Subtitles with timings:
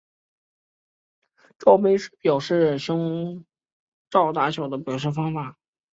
[1.59, 3.45] 罩杯是表示胸
[4.09, 5.55] 罩的大小的表示方式。